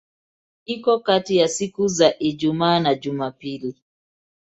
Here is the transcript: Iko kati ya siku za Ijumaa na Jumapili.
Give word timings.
Iko 0.65 0.99
kati 0.99 1.37
ya 1.37 1.47
siku 1.47 1.87
za 1.87 2.19
Ijumaa 2.19 2.79
na 2.79 2.95
Jumapili. 2.95 3.79